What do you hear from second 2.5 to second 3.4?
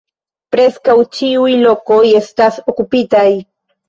okupitaj.